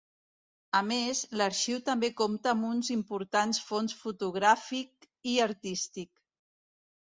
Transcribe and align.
A 0.77 0.79
més, 0.91 1.19
l'arxiu 1.41 1.81
també 1.89 2.09
compta 2.23 2.51
amb 2.55 2.69
uns 2.71 2.91
importants 2.97 3.61
fons 3.69 3.97
fotogràfic 4.03 5.09
i 5.35 5.39
artístic. 5.49 6.15